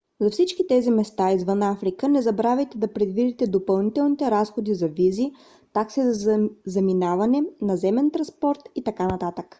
[0.21, 5.31] за всички тези места извън африка не забравяйте да предвидите допълнителните разходи за визи
[5.73, 9.31] такси за заминаване наземен транспорт и т.н